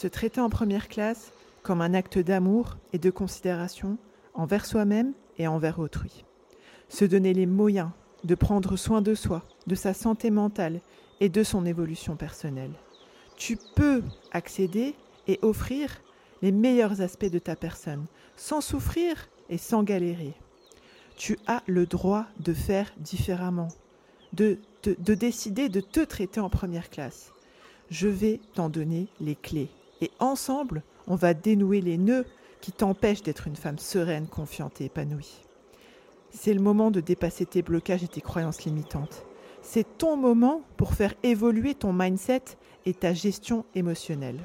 [0.00, 1.30] Se traiter en première classe
[1.62, 3.98] comme un acte d'amour et de considération
[4.32, 6.24] envers soi-même et envers autrui.
[6.88, 7.90] Se donner les moyens
[8.24, 10.80] de prendre soin de soi, de sa santé mentale
[11.20, 12.72] et de son évolution personnelle.
[13.36, 14.02] Tu peux
[14.32, 14.94] accéder
[15.28, 16.00] et offrir
[16.40, 18.06] les meilleurs aspects de ta personne,
[18.36, 20.32] sans souffrir et sans galérer.
[21.18, 23.68] Tu as le droit de faire différemment,
[24.32, 27.34] de, de, décider de te traiter en première classe.
[27.90, 29.68] Je vais t'en donner les clés.
[30.00, 32.26] Et ensemble, on va dénouer les nœuds
[32.60, 35.42] qui t'empêchent d'être une femme sereine, confiante et épanouie.
[36.30, 39.24] C'est le moment de dépasser tes blocages et tes croyances limitantes.
[39.62, 42.42] C'est ton moment pour faire évoluer ton mindset
[42.86, 44.40] et ta gestion émotionnelle.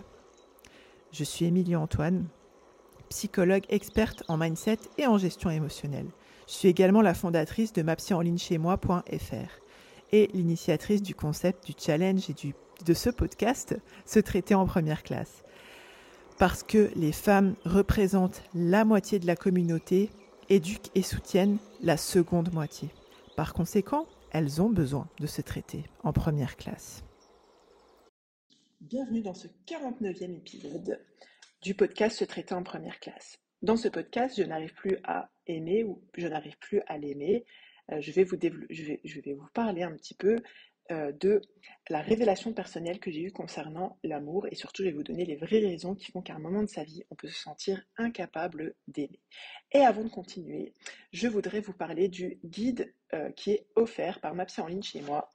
[1.12, 2.28] Je suis Émilie Antoine,
[3.10, 6.08] psychologue experte en mindset et en gestion émotionnelle.
[6.48, 9.62] Je suis également la fondatrice de mapsyenlignechaismoi.fr
[10.12, 12.54] et l'initiatrice du concept du challenge et du,
[12.86, 15.45] de ce podcast, Se traiter en première classe.
[16.38, 20.10] Parce que les femmes représentent la moitié de la communauté,
[20.50, 22.90] éduquent et soutiennent la seconde moitié.
[23.38, 27.06] Par conséquent, elles ont besoin de se traiter en première classe.
[28.82, 31.00] Bienvenue dans ce 49e épisode
[31.62, 33.40] du podcast Se traiter en première classe.
[33.62, 37.46] Dans ce podcast, je n'arrive plus à aimer ou je n'arrive plus à l'aimer.
[37.92, 38.36] Euh, je, vais vous
[38.70, 40.36] je, vais, vous parler un petit peu
[40.92, 41.42] euh, de
[41.90, 45.36] la révélation personnelle que j'ai eue concernant l'amour et surtout je vais vous donner les
[45.36, 48.76] vraies raisons qui font qu'à un moment de sa vie, on peut se sentir incapable
[48.88, 49.20] d'aimer.
[49.72, 50.74] Et avant de continuer,
[51.12, 55.02] je voudrais vous parler du guide euh, qui est offert par Mapsy en ligne chez
[55.02, 55.30] moi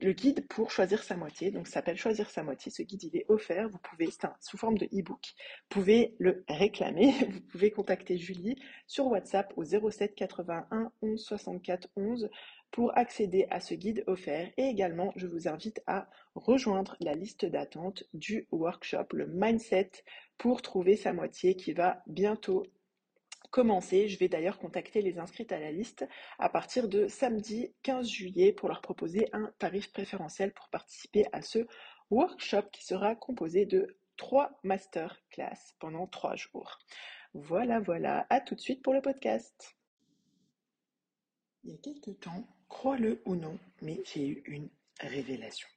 [0.00, 1.50] le guide pour choisir sa moitié.
[1.50, 2.70] Donc, s'appelle Choisir sa moitié.
[2.70, 3.68] Ce guide, il est offert.
[3.68, 5.34] Vous pouvez, c'est sous forme de e-book.
[5.36, 7.12] Vous pouvez le réclamer.
[7.30, 12.28] Vous pouvez contacter Julie sur WhatsApp au 07 81 11 64 11
[12.70, 14.50] pour accéder à ce guide offert.
[14.56, 19.90] Et également, je vous invite à rejoindre la liste d'attente du workshop, le mindset
[20.38, 22.64] pour trouver sa moitié qui va bientôt
[23.50, 24.08] commencer.
[24.08, 26.06] Je vais d'ailleurs contacter les inscrites à la liste
[26.38, 31.42] à partir de samedi 15 juillet pour leur proposer un tarif préférentiel pour participer à
[31.42, 31.66] ce
[32.10, 36.78] workshop qui sera composé de trois masterclass pendant trois jours.
[37.34, 38.26] Voilà, voilà.
[38.30, 39.76] À tout de suite pour le podcast.
[41.64, 44.68] Il y a quelques temps, crois-le ou non, mais j'ai eu une
[45.00, 45.68] révélation.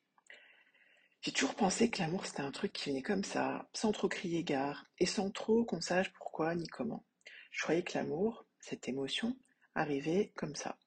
[1.21, 4.43] J'ai toujours pensé que l'amour c'était un truc qui venait comme ça, sans trop crier
[4.43, 7.03] gare, et sans trop qu'on sache pourquoi ni comment.
[7.51, 9.37] Je croyais que l'amour, cette émotion,
[9.75, 10.77] arrivait comme ça.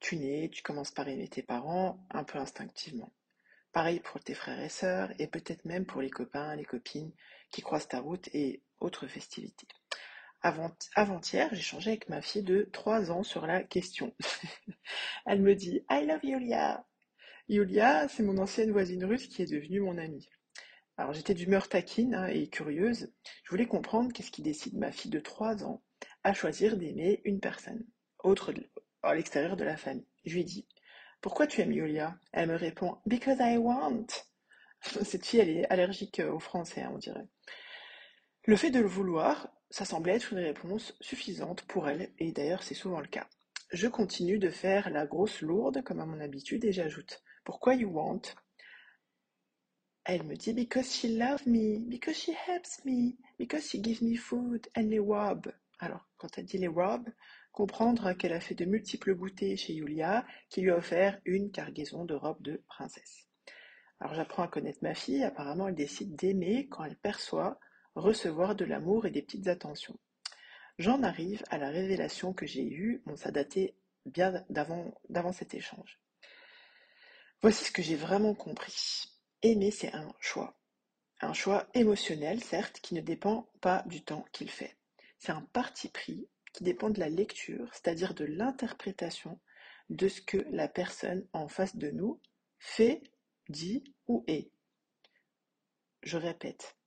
[0.00, 3.12] Tu nais, tu commences par aimer tes parents un peu instinctivement.
[3.72, 7.12] Pareil pour tes frères et sœurs et peut-être même pour les copains, les copines
[7.50, 9.68] qui croisent ta route et autres festivités.
[10.40, 14.14] Avant-hier, j'ai changé avec ma fille de 3 ans sur la question.
[15.26, 16.86] Elle me dit I love Yulia.
[17.48, 20.28] Yulia, c'est mon ancienne voisine russe qui est devenue mon amie.
[20.96, 23.12] Alors j'étais d'humeur taquine hein, et curieuse.
[23.44, 25.82] Je voulais comprendre qu'est-ce qui décide ma fille de 3 ans
[26.22, 27.84] à choisir d'aimer une personne,
[28.18, 28.52] autre
[29.02, 30.06] à l'extérieur de la famille.
[30.24, 30.68] Je lui dis
[31.20, 32.18] Pourquoi tu aimes Yulia?
[32.32, 34.06] Elle me répond Because I want.
[35.02, 37.26] Cette fille, elle est allergique aux Français, hein, on dirait.
[38.48, 42.62] Le fait de le vouloir, ça semblait être une réponse suffisante pour elle, et d'ailleurs
[42.62, 43.28] c'est souvent le cas.
[43.72, 47.90] Je continue de faire la grosse lourde comme à mon habitude et j'ajoute Pourquoi you
[47.90, 48.22] want
[50.04, 54.16] Elle me dit Because she loves me, because she helps me, because she gives me
[54.16, 55.52] food and a robe.
[55.78, 57.10] Alors, quand elle dit les robes,
[57.52, 62.06] comprendre qu'elle a fait de multiples goûters chez Yulia, qui lui a offert une cargaison
[62.06, 63.26] de robes de princesse.
[64.00, 67.60] Alors j'apprends à connaître ma fille, apparemment elle décide d'aimer quand elle perçoit
[67.98, 69.98] recevoir de l'amour et des petites attentions.
[70.78, 73.74] J'en arrive à la révélation que j'ai eue, bon ça datait
[74.06, 75.98] bien d'avant cet échange.
[77.42, 79.10] Voici ce que j'ai vraiment compris.
[79.42, 80.58] Aimer, c'est un choix.
[81.20, 84.76] Un choix émotionnel, certes, qui ne dépend pas du temps qu'il fait.
[85.18, 89.38] C'est un parti pris qui dépend de la lecture, c'est-à-dire de l'interprétation
[89.90, 92.20] de ce que la personne en face de nous
[92.58, 93.02] fait,
[93.48, 94.50] dit ou est.
[96.02, 96.77] Je répète,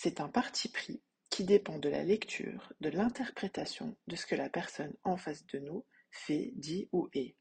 [0.00, 4.48] c'est un parti pris qui dépend de la lecture, de l'interprétation de ce que la
[4.48, 7.34] personne en face de nous fait, dit ou est.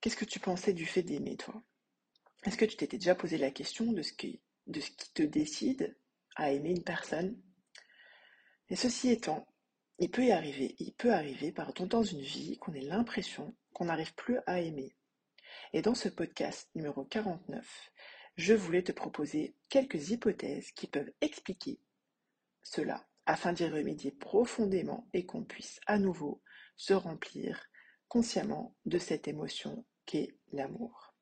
[0.00, 1.62] Qu'est-ce que tu pensais du fait d'aimer, toi?
[2.42, 4.42] Est-ce que tu t'étais déjà posé la question de ce qui,
[5.14, 5.96] te décide
[6.34, 7.40] à aimer une personne?
[8.68, 9.46] Et ceci étant,
[10.00, 13.84] il peut y arriver, il peut arriver, pardon, dans une vie qu'on ait l'impression qu'on
[13.84, 14.96] n'arrive plus à aimer.
[15.72, 17.92] Et dans ce podcast numéro 49,
[18.36, 21.78] je voulais te proposer quelques hypothèses qui peuvent expliquer
[22.62, 26.42] cela afin d'y remédier profondément et qu'on puisse à nouveau
[26.76, 27.68] se remplir
[28.08, 31.14] consciemment de cette émotion qu'est l'amour.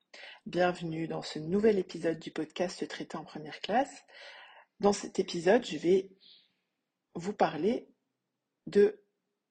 [0.45, 4.03] Bienvenue dans ce nouvel épisode du podcast Se traiter en première classe.
[4.79, 6.09] Dans cet épisode, je vais
[7.15, 7.87] vous parler
[8.67, 9.03] de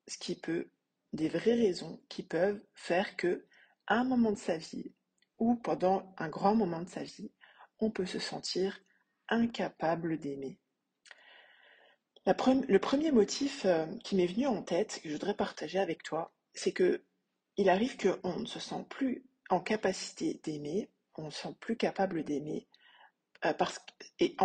[0.08, 0.70] ce qui peut,
[1.12, 3.46] des vraies raisons qui peuvent faire que,
[3.86, 4.92] à un moment de sa vie
[5.38, 7.32] ou pendant un grand moment de sa vie,
[7.82, 8.81] on peut se sentir
[9.29, 10.58] incapable d'aimer.
[12.26, 16.32] le premier motif euh, qui m'est venu en tête, que je voudrais partager avec toi,
[16.55, 17.05] c'est que
[17.56, 21.76] il arrive qu'on ne se sent plus en capacité d'aimer, on ne se sent plus
[21.76, 22.67] capable d'aimer,
[23.44, 23.81] euh, parce
[24.19, 24.37] et,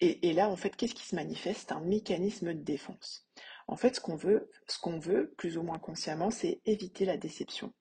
[0.00, 1.72] et, là, en fait, qu'est-ce qui se manifeste?
[1.72, 3.26] Un mécanisme de défense.
[3.68, 7.16] En fait, ce qu'on veut, ce qu'on veut, plus ou moins consciemment, c'est éviter la
[7.16, 7.72] déception.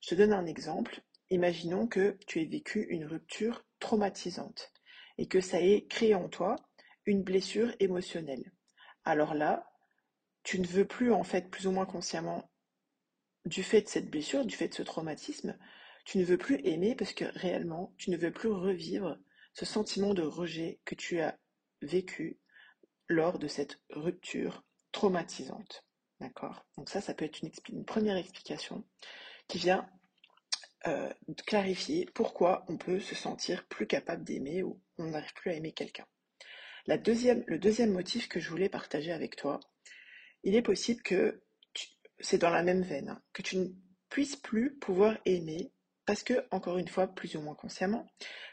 [0.00, 1.02] Je te donne un exemple.
[1.30, 4.72] Imaginons que tu aies vécu une rupture traumatisante
[5.18, 6.56] et que ça ait créé en toi
[7.04, 8.52] une blessure émotionnelle.
[9.04, 9.70] Alors là,
[10.42, 12.50] tu ne veux plus, en fait, plus ou moins consciemment,
[13.44, 15.56] du fait de cette blessure, du fait de ce traumatisme,
[16.04, 19.18] tu ne veux plus aimer parce que réellement, tu ne veux plus revivre
[19.54, 21.38] ce sentiment de rejet que tu as
[21.82, 22.38] vécu
[23.08, 25.84] lors de cette rupture traumatisante.
[26.20, 26.64] D'accord?
[26.76, 28.84] Donc ça, ça peut être une, première explication
[29.48, 29.88] qui vient
[30.86, 31.10] euh,
[31.46, 35.72] clarifier pourquoi on peut se sentir plus capable d'aimer ou on n'arrive plus à aimer
[35.72, 36.06] quelqu'un.
[36.86, 39.60] La deuxième, le deuxième motif que je voulais partager avec toi,
[40.44, 41.42] il est possible que
[42.20, 43.68] c'est dans la même veine, hein, que tu ne
[44.08, 45.72] puisses plus pouvoir aimer
[46.06, 48.06] parce que, encore une fois, plus ou moins consciemment,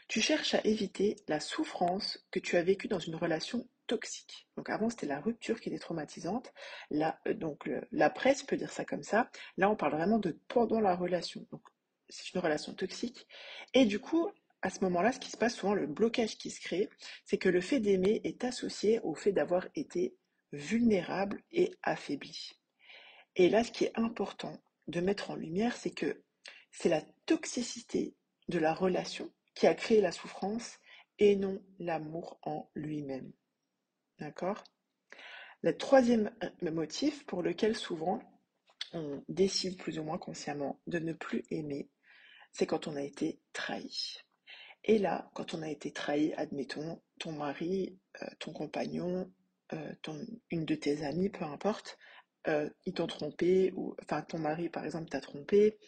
[0.08, 4.48] tu cherches à éviter la souffrance que tu as vécue dans une relation toxique.
[4.56, 6.52] Donc avant, c'était la rupture qui était traumatisante.
[6.90, 9.30] Là, euh, donc la presse peut dire ça comme ça.
[9.56, 11.46] Là, on parle vraiment de pendant la relation.
[12.14, 13.26] C'est une relation toxique.
[13.72, 14.30] Et du coup,
[14.62, 16.88] à ce moment-là, ce qui se passe souvent, le blocage qui se crée,
[17.24, 20.16] c'est que le fait d'aimer est associé au fait d'avoir été
[20.52, 22.52] vulnérable et affaibli.
[23.36, 26.22] Et là, ce qui est important de mettre en lumière, c'est que
[26.70, 28.14] c'est la toxicité
[28.48, 30.78] de la relation qui a créé la souffrance
[31.18, 33.32] et non l'amour en lui-même.
[34.18, 34.62] D'accord?
[35.62, 38.22] Le troisième euh, motif pour lequel souvent
[38.92, 41.88] on décide plus ou moins consciemment de ne plus aimer,
[42.54, 44.18] c'est quand on a été trahi.
[44.84, 49.30] Et là, quand on a été trahi, admettons, ton mari, euh, ton compagnon,
[49.72, 49.92] euh,
[50.50, 51.98] une de tes amies, peu importe,
[52.84, 55.78] ils t'ont trompé, ou enfin ton mari par exemple t'a trompé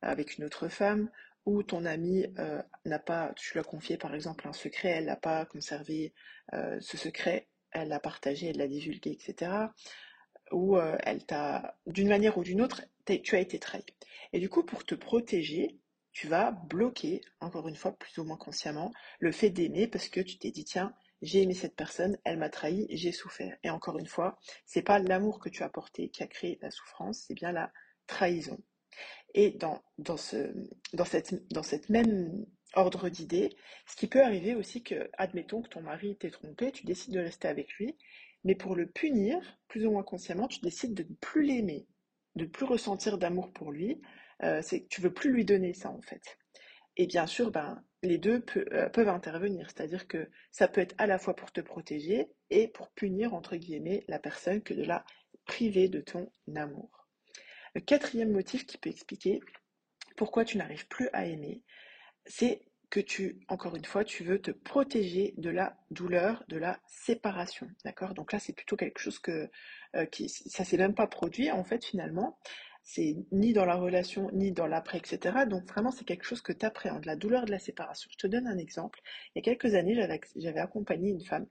[0.00, 1.10] avec une autre femme,
[1.44, 2.26] ou ton ami
[2.86, 6.14] n'a pas, tu lui as confié par exemple un secret, elle n'a pas conservé
[6.54, 9.52] ce secret, elle l'a partagé, elle l'a divulgué, etc.
[10.52, 13.84] Ou elle t'a, d'une manière ou d'une autre, tu as été trahi.
[14.32, 15.78] Et du coup, pour te protéger,
[16.16, 20.20] tu vas bloquer, encore une fois, plus ou moins consciemment, le fait d'aimer parce que
[20.20, 23.54] tu t'es dit, tiens, j'ai aimé cette personne, elle m'a trahi, j'ai souffert.
[23.62, 26.70] Et encore une fois, c'est pas l'amour que tu as porté qui a créé la
[26.70, 27.70] souffrance, c'est bien la
[28.06, 28.58] trahison.
[29.34, 29.82] Et dans,
[30.16, 30.54] ce,
[31.04, 33.54] cette, dans même ordre d'idées,
[33.86, 37.20] ce qui peut arriver aussi que, admettons que ton mari t'ait trompé, tu décides de
[37.20, 37.94] rester avec lui,
[38.42, 41.86] mais pour le punir, plus ou moins consciemment, tu décides de ne plus l'aimer,
[42.36, 44.00] de ne plus ressentir d'amour pour lui,
[44.42, 46.38] euh, c'est tu veux plus lui donner ça en fait.
[46.96, 51.06] Et bien sûr, ben, les deux euh, peuvent intervenir, c'est-à-dire que ça peut être à
[51.06, 55.04] la fois pour te protéger et pour punir, entre guillemets, la personne que de la
[55.44, 57.06] priver de ton amour.
[57.74, 59.40] Le quatrième motif qui peut expliquer
[60.16, 61.62] pourquoi tu n'arrives plus à aimer,
[62.24, 66.80] c'est que tu, encore une fois, tu veux te protéger de la douleur, de la
[66.86, 67.68] séparation.
[67.84, 68.14] D'accord?
[68.14, 69.50] Donc là, c'est plutôt quelque chose que
[69.96, 72.38] euh, qui, ça s'est même pas produit en fait finalement
[72.88, 75.44] c'est ni dans la relation, ni dans l'après, etc.
[75.48, 78.08] Donc vraiment, c'est quelque chose que tu appréhendes, la douleur de la séparation.
[78.12, 79.00] Je te donne un exemple.
[79.34, 79.96] Il y a quelques années,
[80.36, 81.46] j'avais accompagné une femme,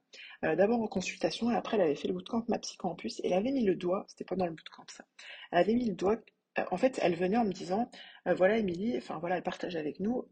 [0.45, 3.27] euh, d'abord en consultation, et après, elle avait fait le bootcamp Ma Psy Campus, et
[3.27, 5.03] elle avait mis le doigt, c'était pas dans le bootcamp ça,
[5.51, 6.15] elle avait mis le doigt,
[6.57, 7.91] euh, en fait, elle venait en me disant,
[8.27, 10.25] euh, voilà Émilie, enfin voilà, elle partage avec nous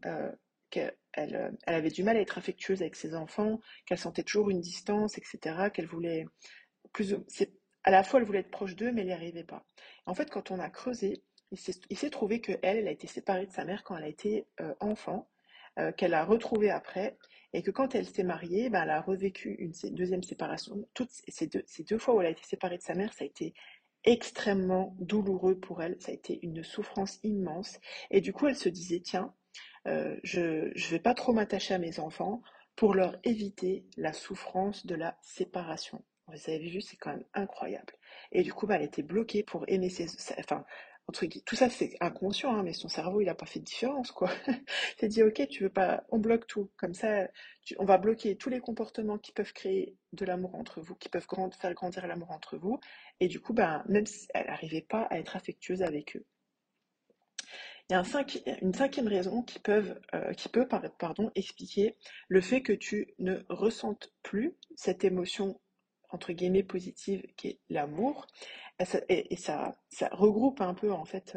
[0.70, 4.62] qu'elle elle avait du mal à être affectueuse avec ses enfants, qu'elle sentait toujours une
[4.62, 6.24] distance, etc., qu'elle voulait
[6.92, 7.14] plus
[7.84, 9.64] à la fois elle voulait être proche d'eux, mais elle n'y arrivait pas.
[10.06, 13.52] En fait, quand on a creusé, il s'est trouvé qu'elle, elle a été séparée de
[13.52, 15.28] sa mère quand elle a été euh, enfant,
[15.78, 17.16] euh, qu'elle a retrouvé après,
[17.52, 20.86] et que quand elle s'est mariée, ben, elle a revécu une deuxième séparation.
[20.94, 23.24] Toutes ces deux, ces deux fois où elle a été séparée de sa mère, ça
[23.24, 23.54] a été
[24.04, 27.78] extrêmement douloureux pour elle, ça a été une souffrance immense.
[28.10, 29.34] Et du coup, elle se disait, tiens,
[29.86, 32.42] euh, je ne vais pas trop m'attacher à mes enfants
[32.76, 36.04] pour leur éviter la souffrance de la séparation.
[36.28, 37.92] Vous avez vu, c'est quand même incroyable.
[38.32, 40.06] Et du coup, bah, elle était bloquée pour aimer ses...
[40.38, 40.64] Enfin,
[41.06, 44.10] entre tout ça c'est inconscient, hein, mais son cerveau il n'a pas fait de différence
[44.10, 44.30] quoi.
[44.48, 44.64] il
[44.98, 47.28] s'est dit ok tu veux pas, on bloque tout, comme ça
[47.78, 51.26] on va bloquer tous les comportements qui peuvent créer de l'amour entre vous, qui peuvent
[51.60, 52.80] faire grandir l'amour entre vous,
[53.20, 56.24] et du coup bah, même si elle n'arrivait pas à être affectueuse avec eux.
[57.90, 58.02] Il y a
[58.62, 59.60] une cinquième raison qui,
[60.38, 60.66] qui peut
[61.34, 61.96] expliquer
[62.28, 65.60] le fait que tu ne ressentes plus cette émotion
[66.14, 68.26] entre guillemets positive qui est l'amour.
[69.08, 69.76] Et, ça,
[70.12, 71.36] regroupe un peu en fait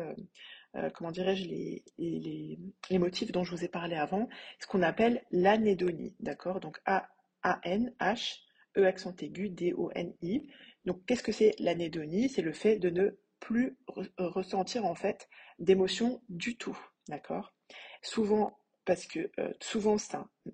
[0.75, 4.29] euh, comment dirais-je, les, les, motifs dont je vous ai parlé avant,
[4.59, 6.59] ce qu'on appelle l'anédonie, d'accord?
[6.59, 8.39] Donc A-A-N-H,
[8.77, 10.49] E accent aigu, D-O-N-I.
[10.85, 12.29] Donc qu'est-ce que c'est l'anédonie?
[12.29, 13.77] C'est le fait de ne plus
[14.17, 15.29] ressentir en fait
[15.59, 17.53] d'émotions du tout, d'accord?
[18.01, 19.97] Souvent, parce que euh, souvent,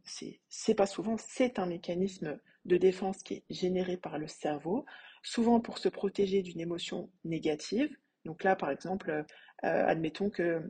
[0.06, 4.86] c'est pas souvent, c'est un mécanisme de défense qui est généré par le cerveau,
[5.22, 7.96] souvent pour se protéger d'une émotion négative.
[8.26, 10.62] Donc là, par exemple, euh, admettons que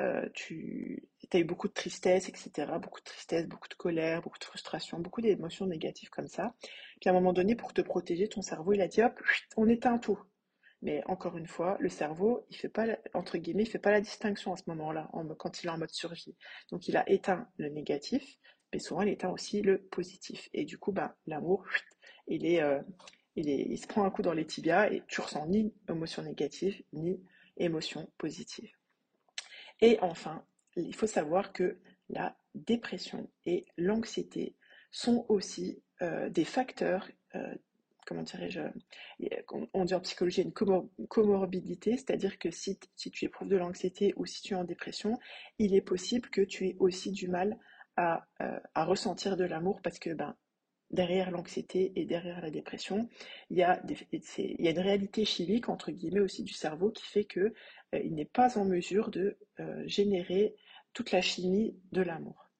[0.00, 2.72] euh, tu as eu beaucoup de tristesse, etc.
[2.80, 6.54] Beaucoup de tristesse, beaucoup de colère, beaucoup de frustration, beaucoup d'émotions négatives comme ça.
[7.00, 9.20] Puis à un moment donné, pour te protéger, ton cerveau, il a dit hop,
[9.56, 10.18] on éteint tout.
[10.82, 14.00] Mais encore une fois, le cerveau, il fait pas, entre guillemets, il fait pas la
[14.00, 15.08] distinction à ce moment-là,
[15.38, 16.34] quand il est en mode survie.
[16.72, 18.36] Donc il a éteint le négatif,
[18.72, 20.48] mais souvent il éteint aussi le positif.
[20.52, 21.64] Et du coup, bah, l'amour,
[22.28, 22.80] il est, euh,
[23.36, 26.22] il est, il se prend un coup dans les tibias et tu ressens ni émotion
[26.22, 27.20] négative, ni
[27.56, 28.72] émotions positives.
[29.80, 30.44] Et enfin,
[30.76, 34.54] il faut savoir que la dépression et l'anxiété
[34.90, 37.54] sont aussi euh, des facteurs, euh,
[38.06, 38.60] comment dirais-je,
[39.72, 44.42] on dit en psychologie une comorbidité, c'est-à-dire que si, tu éprouves de l'anxiété ou si
[44.42, 45.18] tu es en dépression,
[45.58, 47.58] il est possible que tu aies aussi du mal
[47.96, 50.36] à, euh, à ressentir de l'amour parce que ben,
[50.90, 53.08] derrière l'anxiété et derrière la dépression,
[53.50, 57.04] il y, a il y a une réalité chimique, entre guillemets, aussi du cerveau qui
[57.04, 57.52] fait qu'il
[57.94, 60.54] euh, n'est pas en mesure de euh, générer
[60.92, 62.50] toute la chimie de l'amour.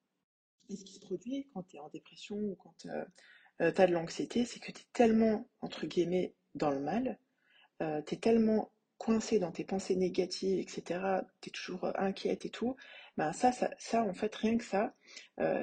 [0.70, 2.88] Et ce qui se produit quand tu es en dépression ou quand tu
[3.58, 7.18] as de l'anxiété, c'est que tu es tellement, entre guillemets, dans le mal,
[8.06, 11.00] tu es tellement coincé dans tes pensées négatives, etc.,
[11.40, 12.76] tu es toujours inquiète et tout,
[13.16, 14.94] ben ça, ça, ça, en fait, rien que ça,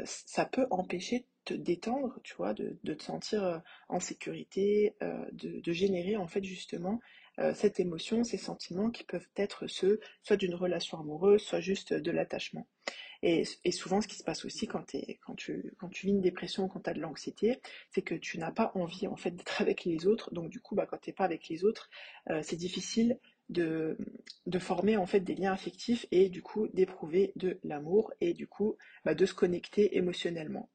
[0.03, 1.25] ça peut empêcher
[1.55, 6.99] détendre, tu vois, de, te sentir euh, en sécurité, euh, de, générer en fait justement
[7.39, 11.93] euh, cette émotion, ces sentiments qui peuvent être ceux soit d'une relation amoureuse, soit juste
[11.93, 12.67] de l'attachement.
[13.21, 16.93] Et, souvent, ce qui se passe aussi quand, tu, vis une dépression, quand tu as
[16.93, 17.59] de l'anxiété,
[17.91, 20.33] c'est que tu n'as pas envie en fait d'être avec les autres.
[20.33, 21.89] Donc du coup, bah, quand tu n'es pas avec les autres,
[22.41, 23.97] c'est difficile de,
[24.45, 28.45] de, former en fait des liens affectifs et du coup d'éprouver de l'amour et du
[28.45, 30.69] coup bah, de se connecter émotionnellement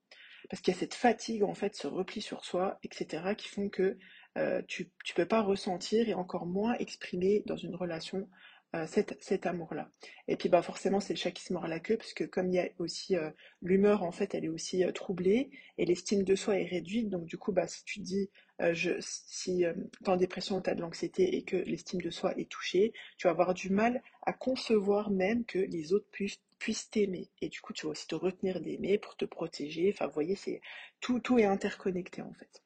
[0.48, 3.68] parce qu'il y a cette fatigue, en fait, ce repli sur soi, etc., qui font
[3.68, 3.96] que
[4.36, 8.28] euh, tu ne peux pas ressentir et encore moins exprimer dans une relation
[8.74, 9.90] euh, cet, amour-là.
[10.28, 12.48] Et puis bah forcément c'est le chat qui se mord la queue parce que comme
[12.48, 13.30] il y a aussi euh,
[13.62, 17.38] l'humeur en fait elle est aussi troublée et l'estime de soi est réduite donc du
[17.38, 18.30] coup bah si tu dis
[18.72, 22.36] je, si tu es en dépression tu as de l'anxiété et que l'estime de soi
[22.38, 26.88] est touchée tu vas avoir du mal à concevoir même que les autres puissent puissent
[26.88, 27.28] t'aimer.
[27.42, 29.90] Et du coup, tu vas aussi te retenir d'aimer pour te protéger.
[29.92, 30.62] Enfin, vous voyez, c'est
[30.98, 32.62] tout, tout est interconnecté en fait.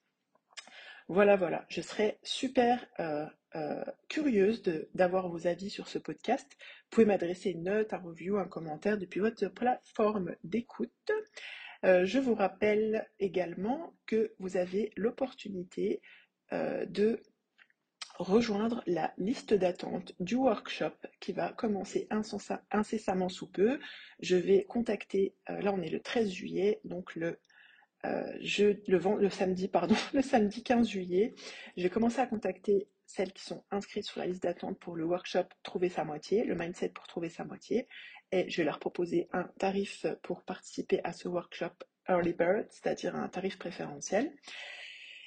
[1.09, 1.65] Voilà, voilà.
[1.69, 2.87] Je serais super
[3.55, 4.63] euh, euh, curieuse
[4.95, 6.47] d'avoir vos avis sur ce podcast.
[6.51, 11.11] Vous pouvez m'adresser une note, un review, un commentaire depuis votre plateforme d'écoute.
[11.85, 16.01] Euh, je vous rappelle également que vous avez l'opportunité
[16.51, 17.23] de
[18.19, 22.09] rejoindre la liste d'attente du workshop qui va commencer
[22.71, 23.79] incessamment sous peu.
[24.21, 27.39] Je vais contacter, euh, là on est le 13 juillet, donc le,
[28.05, 31.35] euh, le, le samedi, pardon, le samedi 15 juillet,
[31.77, 35.05] je vais commencer à contacter celles qui sont inscrites sur la liste d'attente pour le
[35.05, 37.89] workshop Trouver sa moitié, le mindset pour trouver sa moitié,
[38.31, 41.73] et je vais leur proposer un tarif pour participer à ce workshop
[42.09, 44.33] Early Bird, c'est-à-dire un tarif préférentiel.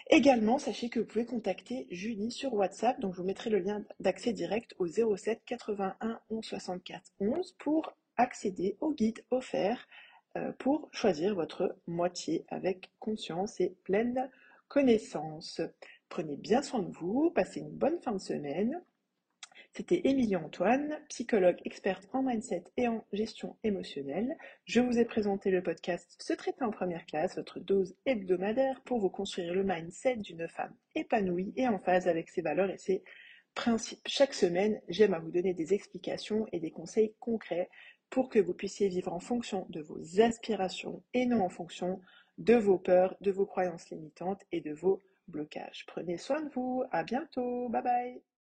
[0.10, 3.84] Également, sachez que vous pouvez contacter Julie sur WhatsApp, donc je vous mettrai le lien
[4.00, 9.88] d'accès direct au 07 81 11 64 11 pour accéder au guide offert
[10.38, 14.30] euh, pour choisir votre moitié avec conscience et pleine
[14.68, 15.62] connaissance.
[16.12, 18.84] Prenez bien soin de vous, passez une bonne fin de semaine.
[19.72, 24.36] C'était Émilie Antoine, psychologue experte en mindset et en gestion émotionnelle.
[24.66, 29.00] Je vous ai présenté le podcast Se traiter en première classe, votre dose hebdomadaire pour
[29.00, 33.06] vous construire le mindset d'une femme épanouie et en phase avec ses valeurs et ses
[33.56, 34.02] principes.
[34.06, 37.70] Chaque semaine, j'aime à vous donner des explications et des conseils concrets
[38.10, 42.02] pour que vous puissiez vivre en fonction de vos aspirations et non en fonction
[42.38, 45.02] de vos peurs, de vos croyances limitantes et de vos
[45.32, 45.86] blocages.
[45.88, 46.84] Prenez soin de vous.
[46.92, 47.70] À bientôt.
[47.70, 48.22] Bye bye.